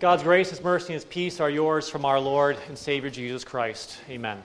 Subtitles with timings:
[0.00, 3.44] God's grace, His mercy, and His peace are yours from our Lord and Savior Jesus
[3.44, 3.98] Christ.
[4.08, 4.42] Amen.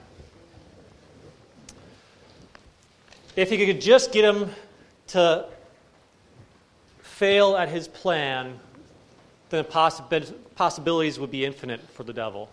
[3.36, 4.50] If you could just get him
[5.08, 5.46] to
[7.00, 8.58] fail at his plan,
[9.48, 12.50] then the possibilities would be infinite for the devil.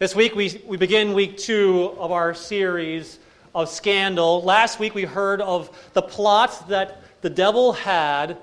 [0.00, 3.18] This week, we, we begin week two of our series
[3.54, 4.42] of scandal.
[4.42, 8.36] Last week, we heard of the plot that the devil had,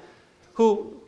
[0.54, 0.99] who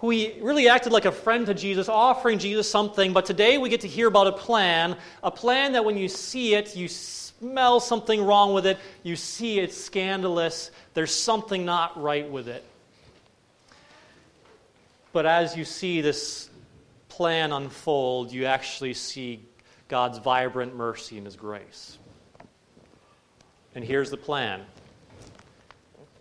[0.00, 3.12] who he really acted like a friend to Jesus, offering Jesus something.
[3.12, 6.54] But today we get to hear about a plan, a plan that when you see
[6.54, 12.28] it, you smell something wrong with it, you see it's scandalous, there's something not right
[12.28, 12.64] with it.
[15.12, 16.48] But as you see this
[17.08, 19.44] plan unfold, you actually see
[19.88, 21.98] God's vibrant mercy and His grace.
[23.74, 24.62] And here's the plan.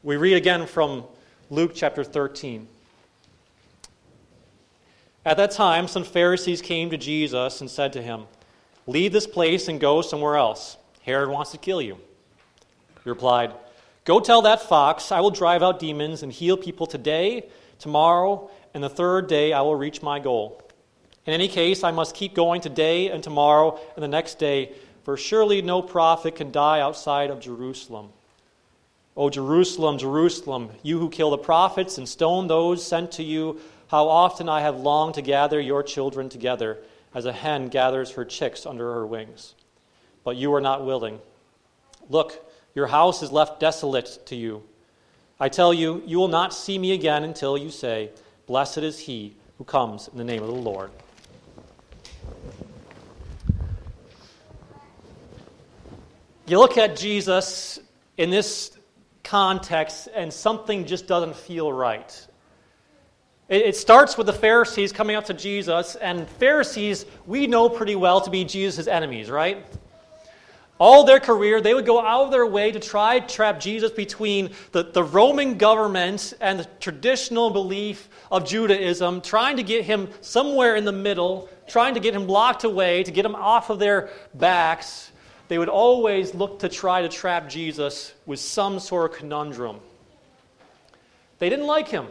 [0.04, 1.05] We read again from
[1.49, 2.68] Luke chapter 13.
[5.30, 8.24] At that time, some Pharisees came to Jesus and said to him,
[8.88, 10.76] Leave this place and go somewhere else.
[11.04, 11.99] Herod wants to kill you.
[13.04, 13.54] He replied,
[14.05, 18.84] Go tell that fox, I will drive out demons and heal people today, tomorrow, and
[18.84, 20.68] the third day I will reach my goal.
[21.27, 25.16] In any case, I must keep going today and tomorrow and the next day, for
[25.16, 28.10] surely no prophet can die outside of Jerusalem.
[29.16, 34.07] O Jerusalem, Jerusalem, you who kill the prophets and stone those sent to you, how
[34.07, 36.77] often I have longed to gather your children together,
[37.13, 39.55] as a hen gathers her chicks under her wings.
[40.23, 41.20] But you are not willing.
[42.07, 44.63] Look, your house is left desolate to you.
[45.40, 48.12] I tell you, you will not see me again until you say,
[48.46, 50.91] Blessed is he who comes in the name of the Lord.
[56.46, 57.79] You look at Jesus
[58.18, 58.77] in this
[59.24, 62.27] context, and something just doesn't feel right.
[63.50, 68.22] It starts with the Pharisees coming up to Jesus, and Pharisees we know pretty well
[68.22, 69.66] to be Jesus' enemies, right?
[70.78, 73.92] All their career, they would go out of their way to try to trap Jesus
[73.92, 80.09] between the, the Roman government and the traditional belief of Judaism, trying to get him
[80.22, 83.80] somewhere in the middle, trying to get him locked away, to get him off of
[83.80, 85.12] their backs.
[85.48, 89.80] They would always look to try to trap Jesus with some sort of conundrum.
[91.40, 92.06] They didn't like him.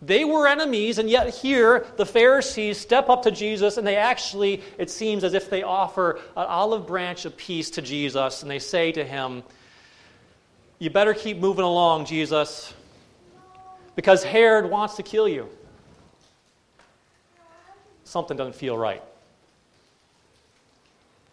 [0.00, 4.62] They were enemies, and yet here the Pharisees step up to Jesus and they actually,
[4.78, 8.60] it seems as if they offer an olive branch of peace to Jesus and they
[8.60, 9.42] say to him,
[10.78, 12.72] You better keep moving along, Jesus,
[13.96, 15.48] because Herod wants to kill you.
[18.04, 19.02] Something doesn't feel right.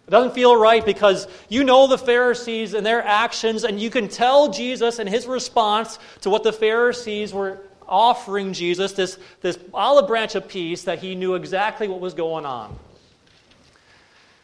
[0.07, 4.07] It doesn't feel right because you know the Pharisees and their actions, and you can
[4.07, 10.07] tell Jesus and his response to what the Pharisees were offering Jesus this, this olive
[10.07, 12.77] branch of peace that he knew exactly what was going on.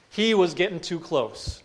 [0.09, 1.61] He was getting too close.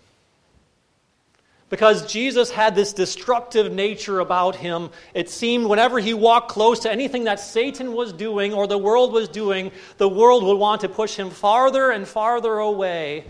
[1.69, 6.91] Because Jesus had this destructive nature about him, it seemed whenever he walked close to
[6.91, 10.89] anything that Satan was doing or the world was doing, the world would want to
[10.89, 13.25] push him farther and farther away,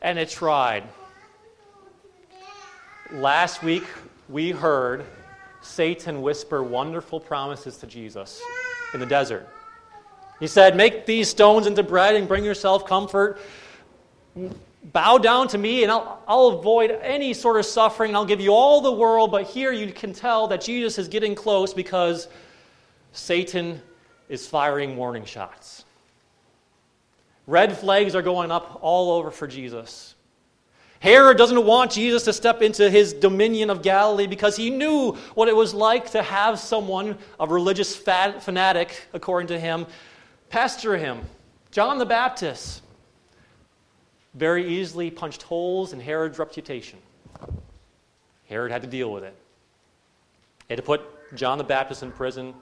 [0.00, 0.84] and it tried.
[3.12, 3.84] Last week,
[4.30, 5.04] we heard
[5.62, 8.42] Satan whisper wonderful promises to Jesus
[8.92, 9.48] in the desert.
[10.40, 13.40] He said, Make these stones into bread and bring yourself comfort.
[14.84, 18.16] Bow down to me, and I'll, I'll avoid any sort of suffering.
[18.16, 19.30] I'll give you all the world.
[19.30, 22.26] But here you can tell that Jesus is getting close because
[23.12, 23.80] Satan
[24.28, 25.84] is firing warning shots.
[27.46, 30.16] Red flags are going up all over for Jesus.
[31.02, 35.48] Herod doesn't want Jesus to step into his dominion of Galilee because he knew what
[35.48, 39.84] it was like to have someone, a religious fanatic, according to him,
[40.48, 41.22] pester him.
[41.72, 42.82] John the Baptist
[44.34, 47.00] very easily punched holes in Herod's reputation.
[48.48, 49.34] Herod had to deal with it.
[50.68, 51.02] He had to put
[51.34, 52.54] John the Baptist in prison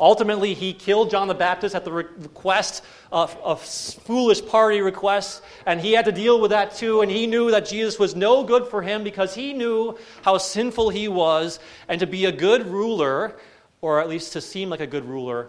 [0.00, 5.78] Ultimately, he killed John the Baptist at the request of, of foolish party requests, and
[5.78, 7.02] he had to deal with that too.
[7.02, 10.88] And he knew that Jesus was no good for him because he knew how sinful
[10.88, 11.60] he was.
[11.86, 13.36] And to be a good ruler,
[13.82, 15.48] or at least to seem like a good ruler,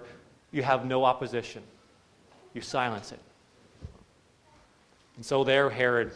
[0.52, 1.64] you have no opposition,
[2.54, 3.20] you silence it.
[5.16, 6.12] And so there, Herod,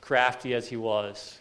[0.00, 1.38] crafty as he was,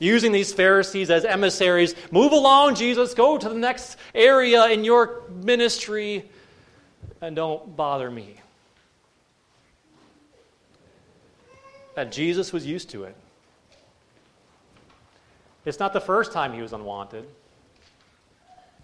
[0.00, 1.94] using these Pharisees as emissaries.
[2.10, 3.14] Move along, Jesus.
[3.14, 6.28] Go to the next area in your ministry
[7.20, 8.36] and don't bother me.
[11.96, 13.14] And Jesus was used to it.
[15.66, 17.26] It's not the first time he was unwanted.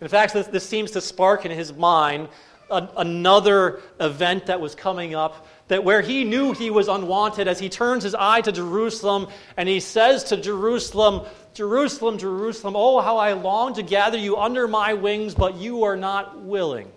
[0.00, 2.28] In fact, this, this seems to spark in his mind
[2.68, 7.68] another event that was coming up that where he knew he was unwanted as he
[7.68, 13.32] turns his eye to Jerusalem and he says to Jerusalem, Jerusalem, Jerusalem, oh, how I
[13.32, 16.90] long to gather you under my wings, but you are not willing.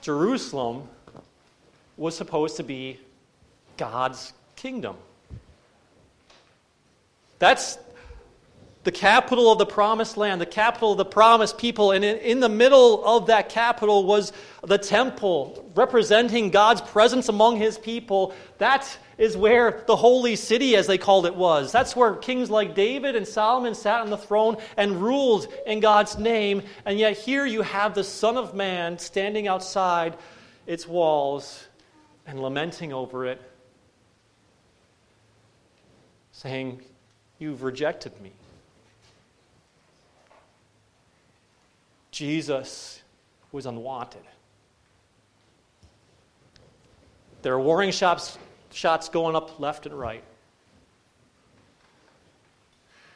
[0.00, 0.88] Jerusalem
[1.96, 2.98] was supposed to be
[3.76, 4.96] God's kingdom.
[7.38, 7.78] That's
[8.84, 11.90] the capital of the promised land, the capital of the promised people.
[11.90, 14.32] And in, in, the middle of that capital was
[14.62, 18.34] the temple, representing God's presence among his people.
[18.58, 21.72] That is where the holy city, as they called it, was.
[21.72, 26.18] That's where kings like David and Solomon sat on the throne and ruled in God's
[26.18, 26.62] name.
[26.84, 30.16] And yet here you have the Son of Man standing outside
[30.66, 31.66] its walls
[32.26, 33.40] and lamenting over it,
[36.32, 36.82] saying,
[37.38, 38.32] You've rejected me.
[42.14, 43.02] Jesus
[43.50, 44.22] was unwanted.
[47.42, 48.38] There are warning shots,
[48.72, 50.22] shots going up left and right.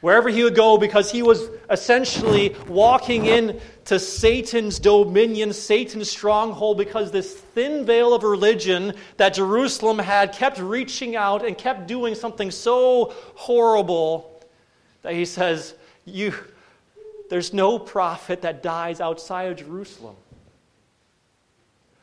[0.01, 7.09] Wherever he would go, because he was essentially walking into Satan's dominion, Satan's stronghold, because
[7.09, 12.51] this thin veil of religion that Jerusalem had kept reaching out and kept doing something
[12.51, 14.43] so horrible
[15.03, 15.73] that he says,
[16.03, 16.33] You
[17.29, 20.15] there's no prophet that dies outside of Jerusalem.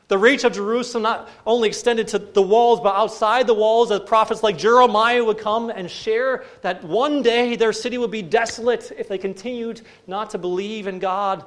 [0.07, 3.99] The reach of Jerusalem not only extended to the walls, but outside the walls, as
[4.01, 8.91] prophets like Jeremiah would come and share that one day their city would be desolate
[8.97, 11.43] if they continued not to believe in God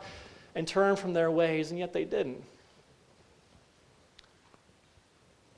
[0.55, 2.43] and turn from their ways, and yet they didn't.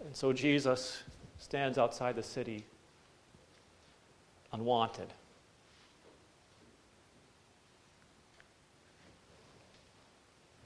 [0.05, 1.03] And so Jesus
[1.39, 2.65] stands outside the city
[4.53, 5.09] unwanted.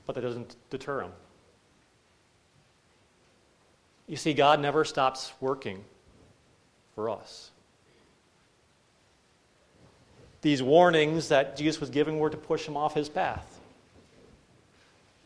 [0.06, 1.12] But that doesn't deter him.
[4.06, 5.84] You see, God never stops working
[6.94, 7.50] for us.
[10.42, 13.60] These warnings that Jesus was giving were to push him off his path,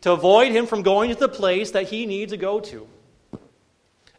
[0.00, 2.86] to avoid him from going to the place that he needs to go to.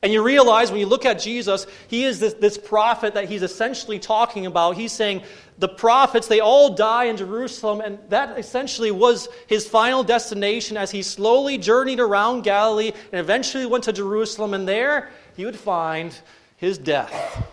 [0.03, 3.44] And you realize when you look at Jesus, he is this, this prophet that he's
[3.44, 4.75] essentially talking about.
[4.75, 5.21] He's saying
[5.59, 10.89] the prophets, they all die in Jerusalem, and that essentially was his final destination as
[10.89, 16.18] he slowly journeyed around Galilee and eventually went to Jerusalem, and there he would find
[16.57, 17.47] his death.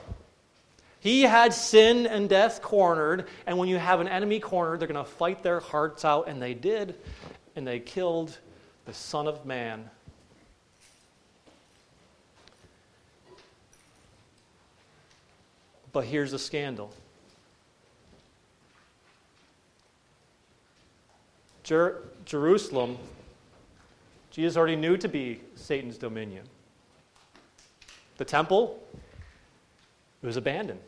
[1.01, 5.05] He had sin and death cornered, and when you have an enemy cornered, they're going
[5.05, 6.95] to fight their hearts out, and they did,
[7.57, 8.39] and they killed
[8.87, 9.91] the Son of Man
[15.93, 16.93] But here's the scandal
[21.63, 22.99] Jer- Jerusalem,
[24.31, 26.45] Jesus already knew to be Satan's dominion.
[28.17, 28.83] The temple,
[30.23, 30.81] it was abandoned.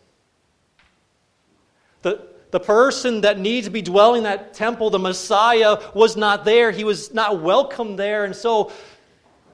[2.02, 6.44] The, the person that needs to be dwelling in that temple, the Messiah, was not
[6.44, 6.70] there.
[6.70, 8.24] He was not welcome there.
[8.24, 8.72] And so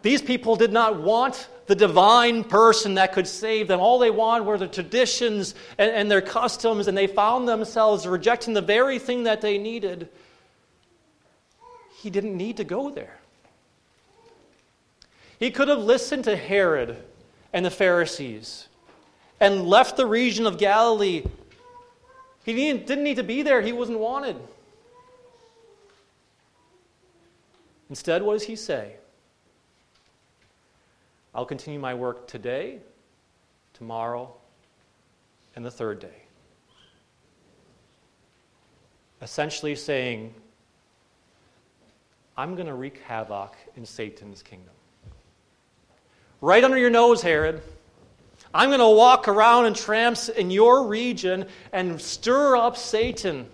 [0.03, 3.81] these people did not want the divine person that could save them.
[3.81, 8.55] All they wanted were the traditions and, and their customs, and they found themselves rejecting
[8.55, 10.09] the very thing that they needed.
[11.99, 13.19] He didn't need to go there.
[15.39, 16.97] He could have listened to Herod
[17.53, 18.69] and the Pharisees
[19.41, 21.25] and left the region of Galilee.
[22.45, 24.37] He didn't need to be there, he wasn't wanted.
[27.89, 28.97] Instead, what does he say?
[31.37, 32.79] I'll continue my work today,
[33.75, 34.33] tomorrow,
[35.55, 36.23] and the third day.
[39.21, 40.33] Essentially saying,
[42.39, 44.73] I'm going to wreak havoc in Satan's kingdom.
[46.41, 47.61] Right under your nose, Herod.
[48.55, 53.47] I'm going to walk around and tramps in your region and stir up Satan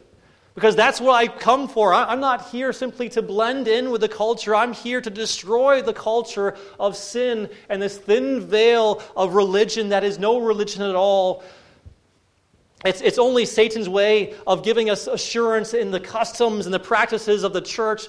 [0.54, 1.94] because that's what I come for.
[1.94, 4.54] I'm not here simply to blend in with the culture.
[4.54, 10.04] I'm here to destroy the culture of sin and this thin veil of religion that
[10.04, 11.42] is no religion at all.
[12.84, 17.44] It's, it's only Satan's way of giving us assurance in the customs and the practices
[17.44, 18.08] of the church.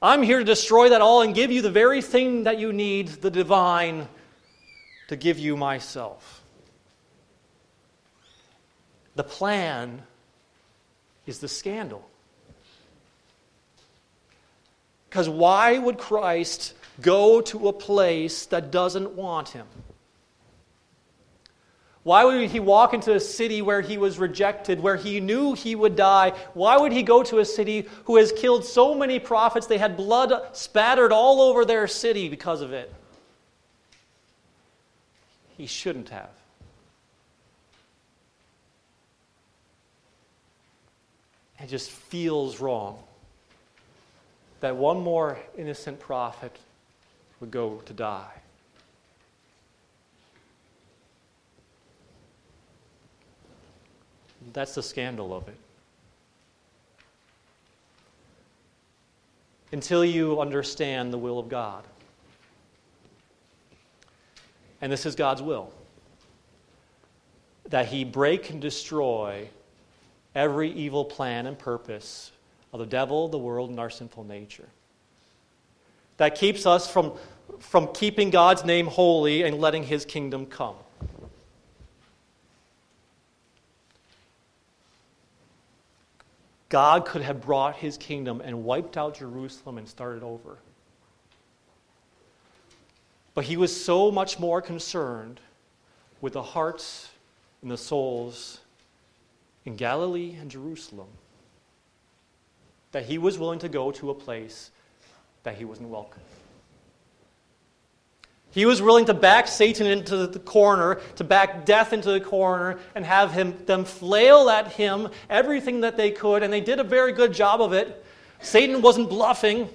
[0.00, 3.08] I'm here to destroy that all and give you the very thing that you need,
[3.08, 4.08] the divine,
[5.08, 6.42] to give you myself.
[9.14, 10.02] The plan
[11.26, 12.08] is the scandal.
[15.08, 19.66] Because why would Christ go to a place that doesn't want him?
[22.02, 25.76] Why would he walk into a city where he was rejected, where he knew he
[25.76, 26.30] would die?
[26.52, 29.96] Why would he go to a city who has killed so many prophets they had
[29.96, 32.92] blood spattered all over their city because of it?
[35.56, 36.30] He shouldn't have.
[41.62, 42.98] It just feels wrong
[44.60, 46.56] that one more innocent prophet
[47.40, 48.32] would go to die.
[54.52, 55.56] That's the scandal of it.
[59.70, 61.84] Until you understand the will of God.
[64.80, 65.72] And this is God's will
[67.68, 69.48] that He break and destroy
[70.34, 72.32] every evil plan and purpose
[72.72, 74.68] of the devil, the world, and our sinful nature.
[76.16, 77.12] That keeps us from,
[77.58, 80.76] from keeping God's name holy and letting His kingdom come.
[86.72, 90.56] God could have brought his kingdom and wiped out Jerusalem and started over.
[93.34, 95.38] But he was so much more concerned
[96.22, 97.10] with the hearts
[97.60, 98.61] and the souls
[99.64, 101.08] in Galilee and Jerusalem
[102.92, 104.70] that he was willing to go to a place
[105.44, 106.20] that he wasn't welcome.
[108.50, 112.78] He was willing to back Satan into the corner, to back death into the corner,
[112.94, 116.84] and have him, them flail at him everything that they could, and they did a
[116.84, 118.04] very good job of it.
[118.42, 119.70] Satan wasn't bluffing,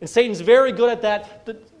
[0.00, 1.71] and Satan's very good at that,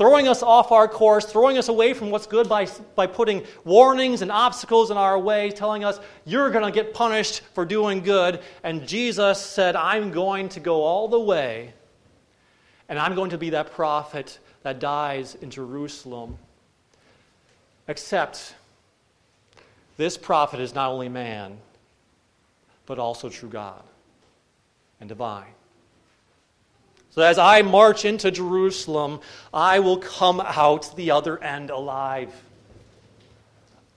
[0.00, 4.22] throwing us off our course, throwing us away from what's good by, by putting warnings
[4.22, 8.40] and obstacles in our way, telling us, you're going to get punished for doing good.
[8.64, 11.74] And Jesus said, I'm going to go all the way,
[12.88, 16.38] and I'm going to be that prophet that dies in Jerusalem.
[17.86, 18.54] Except
[19.98, 21.58] this prophet is not only man,
[22.86, 23.82] but also true God
[24.98, 25.52] and divine.
[27.10, 29.20] So as I march into Jerusalem,
[29.52, 32.32] I will come out the other end alive.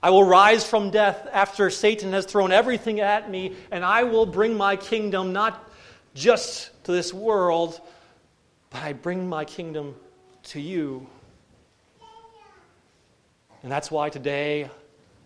[0.02, 4.26] I will rise from death after Satan has thrown everything at me, and I will
[4.26, 5.70] bring my kingdom not
[6.14, 7.80] just to this world,
[8.70, 9.94] but I bring my kingdom
[10.44, 11.06] to you.
[13.62, 14.68] And that's why today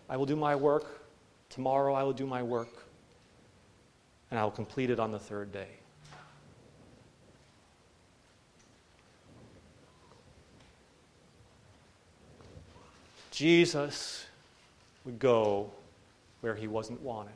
[0.07, 0.85] I will do my work,
[1.49, 2.85] tomorrow I will do my work,
[4.29, 5.78] and I will complete it on the third day.
[13.39, 14.25] Jesus
[15.05, 15.71] would go
[16.41, 17.31] where he wasn't wanted.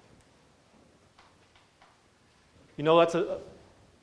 [2.76, 3.38] You know, that's a,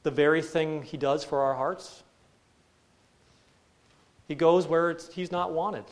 [0.03, 2.03] the very thing he does for our hearts.
[4.29, 5.85] He goes where he's not wanted.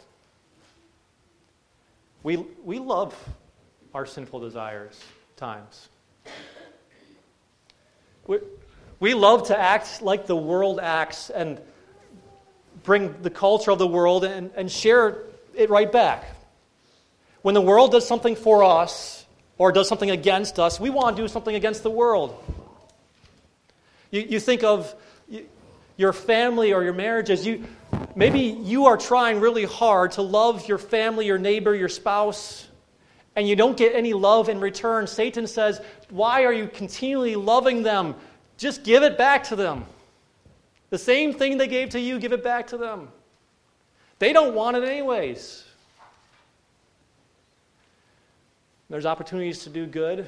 [2.23, 3.15] We, we love
[3.93, 4.99] our sinful desires
[5.37, 5.91] times.
[8.27, 8.39] We,
[8.99, 11.61] we love to act like the world acts and
[12.83, 15.28] bring the culture of the world and, and share
[15.59, 16.25] it right back.
[17.43, 19.27] When the world does something for us
[19.59, 22.43] or does something against us, we want to do something against the world.
[24.11, 24.95] You, you think of
[25.97, 27.47] your family or your marriages.
[27.47, 27.65] You,
[28.19, 32.67] Maybe you are trying really hard to love your family, your neighbor, your spouse,
[33.37, 35.07] and you don't get any love in return.
[35.07, 38.17] Satan says, Why are you continually loving them?
[38.57, 39.85] Just give it back to them.
[40.91, 43.09] The same thing they gave to you, give it back to them.
[44.19, 45.65] They don't want it anyways.
[48.91, 50.27] There's opportunities to do good.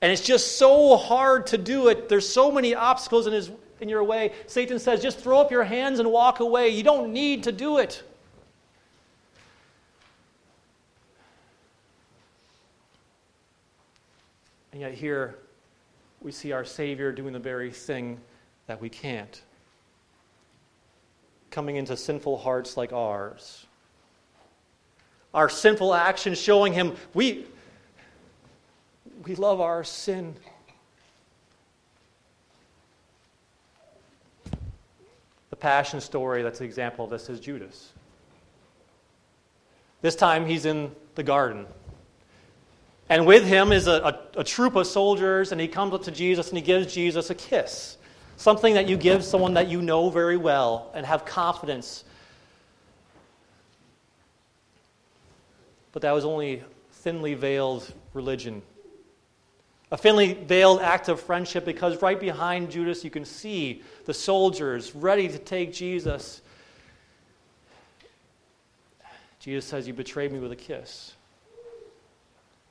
[0.00, 2.08] And it's just so hard to do it.
[2.08, 3.50] There's so many obstacles in his
[3.82, 4.32] in your way.
[4.46, 6.68] Satan says, just throw up your hands and walk away.
[6.68, 8.02] You don't need to do it.
[14.70, 15.36] And yet, here
[16.22, 18.18] we see our Savior doing the very thing
[18.68, 19.42] that we can't.
[21.52, 23.64] Coming into sinful hearts like ours.
[25.32, 27.46] Our sinful actions showing Him we,
[29.24, 30.34] we love our sin
[35.52, 37.92] The passion story that's an example of this is Judas.
[40.00, 41.66] This time he's in the garden.
[43.10, 46.10] And with him is a, a, a, troop of soldiers, and he comes up to
[46.10, 47.98] Jesus and he gives Jesus a kiss.
[48.36, 52.04] Something that you give someone that you know very well and have confidence.
[55.92, 58.62] But that was only thinly veiled religion
[59.92, 64.94] a thinly veiled act of friendship because right behind Judas you can see the soldiers
[64.94, 66.40] ready to take Jesus.
[69.38, 71.12] Jesus says, You betrayed me with a kiss.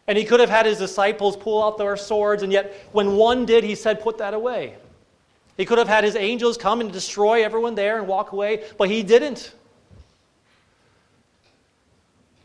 [0.07, 3.45] And he could have had his disciples pull out their swords, and yet when one
[3.45, 4.77] did, he said, Put that away.
[5.61, 8.89] He could have had his angels come and destroy everyone there and walk away, but
[8.89, 9.53] he didn't.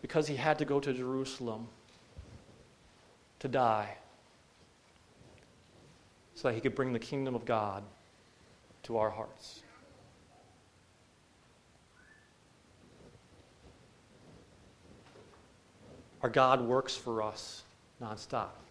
[0.02, 1.66] Because he had to go to Jerusalem
[3.38, 3.96] to die
[6.34, 7.84] so that he could bring the kingdom of God
[8.82, 9.62] to our hearts.
[16.22, 17.62] Our God works for us
[17.98, 18.65] nonstop.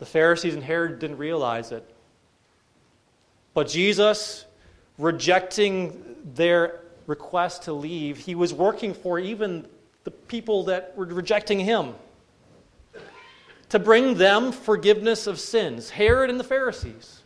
[0.00, 1.88] The Pharisees and Herod didn't realize it.
[3.54, 4.46] But Jesus,
[4.98, 9.66] rejecting their request to leave, he was working for even
[10.04, 11.94] the people that were rejecting him
[13.68, 17.20] to bring them forgiveness of sins Herod and the Pharisees.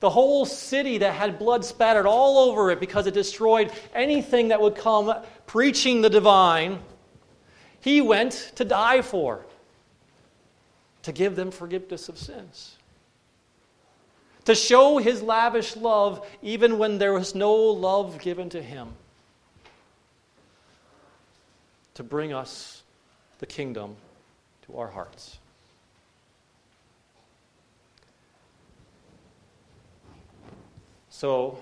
[0.00, 4.60] The whole city that had blood spattered all over it because it destroyed anything that
[4.60, 5.14] would come
[5.46, 6.78] preaching the divine,
[7.80, 9.44] he went to die for,
[11.04, 12.76] to give them forgiveness of sins.
[14.46, 18.88] To show his lavish love even when there was no love given to him.
[21.94, 22.82] To bring us
[23.38, 23.96] the kingdom
[24.66, 25.38] to our hearts.
[31.10, 31.58] So,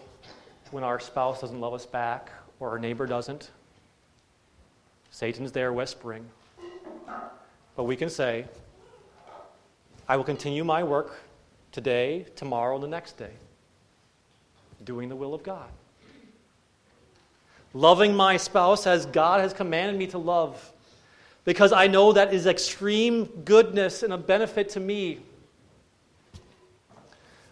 [0.71, 3.51] when our spouse doesn't love us back, or our neighbor doesn't,
[5.11, 6.25] Satan's there whispering.
[7.77, 8.47] But we can say,
[10.09, 11.21] I will continue my work
[11.71, 13.31] today, tomorrow, and the next day,
[14.85, 15.69] doing the will of God.
[17.73, 20.73] Loving my spouse as God has commanded me to love,
[21.45, 25.21] because I know that is extreme goodness and a benefit to me.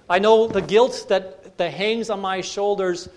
[0.09, 3.09] I know the guilt that, that hangs on my shoulders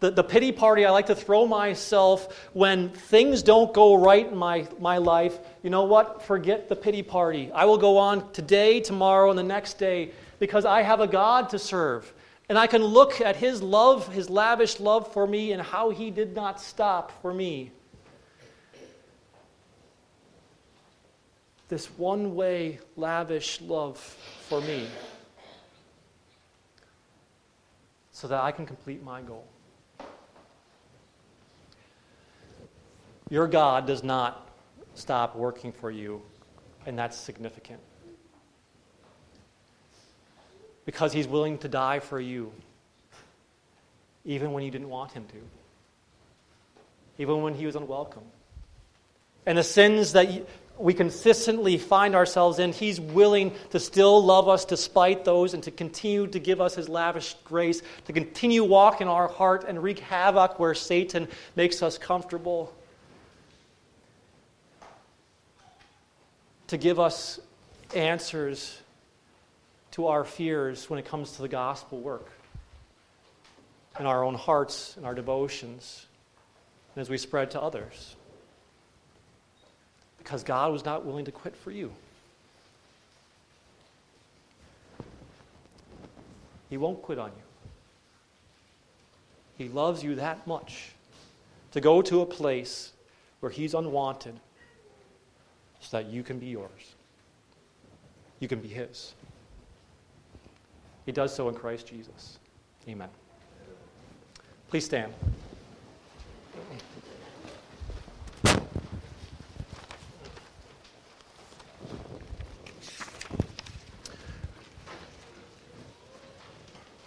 [0.00, 4.36] the, the pity party I like to throw myself when things don't go right in
[4.36, 6.22] my, my life, you know what?
[6.22, 7.50] Forget the pity party.
[7.52, 11.48] I will go on today, tomorrow, and the next day because I have a God
[11.50, 12.12] to serve.
[12.48, 16.10] And I can look at His love, His lavish love for me, and how He
[16.10, 17.72] did not stop for me.
[21.68, 23.98] This one way, lavish love
[24.48, 24.86] for me
[28.12, 29.44] so that I can complete my goal.
[33.28, 34.48] Your God does not
[34.94, 36.22] stop working for you,
[36.86, 37.80] and that's significant.
[40.84, 42.52] Because he's willing to die for you,
[44.24, 45.38] even when you didn't want him to,
[47.18, 48.22] even when he was unwelcome.
[49.44, 50.46] And the sins that
[50.78, 55.70] we consistently find ourselves in, he's willing to still love us despite those and to
[55.70, 59.98] continue to give us his lavish grace, to continue walk in our heart and wreak
[59.98, 62.72] havoc where Satan makes us comfortable.
[66.68, 67.38] To give us
[67.94, 68.80] answers
[69.92, 72.30] to our fears when it comes to the gospel work
[73.98, 76.06] in our own hearts and our devotions
[76.94, 78.16] and as we spread to others.
[80.18, 81.92] Because God was not willing to quit for you.
[86.68, 87.42] He won't quit on you.
[89.56, 90.90] He loves you that much
[91.72, 92.92] to go to a place
[93.40, 94.40] where He's unwanted
[95.86, 96.96] so that you can be yours.
[98.40, 99.14] You can be His.
[101.04, 102.38] He does so in Christ Jesus.
[102.88, 103.08] Amen.
[104.68, 105.12] Please stand.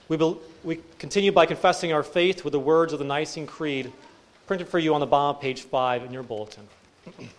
[0.08, 3.92] We, will, we continue by confessing our faith with the words of the Nicene Creed,
[4.48, 6.68] printed for you on the bottom of page 5 in your bulletin.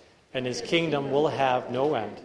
[0.33, 2.21] and his kingdom will have no end.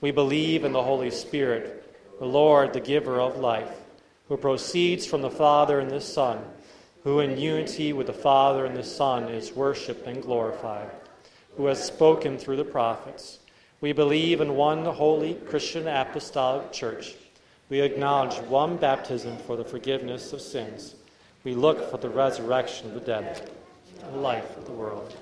[0.00, 3.70] We believe in the Holy Spirit, the Lord, the giver of life,
[4.28, 6.38] who proceeds from the Father and the Son,
[7.04, 10.90] who in unity with the Father and the Son is worshiped and glorified,
[11.56, 13.38] who has spoken through the prophets.
[13.80, 17.14] We believe in one holy Christian apostolic church.
[17.68, 20.94] We acknowledge one baptism for the forgiveness of sins.
[21.42, 23.50] We look for the resurrection of the dead
[24.10, 25.14] the life of the world.